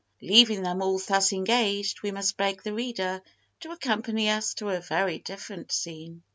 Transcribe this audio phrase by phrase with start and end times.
[0.23, 3.21] Leaving them all thus engaged, we must beg the reader
[3.59, 6.23] to accompany us to a very different scene.